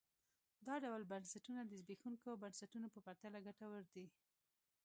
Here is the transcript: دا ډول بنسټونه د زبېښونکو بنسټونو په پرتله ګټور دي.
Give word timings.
دا 0.67 0.75
ډول 0.83 1.01
بنسټونه 1.11 1.61
د 1.65 1.71
زبېښونکو 1.81 2.29
بنسټونو 2.43 2.87
په 2.93 2.99
پرتله 3.05 3.39
ګټور 3.47 3.83
دي. 3.95 4.07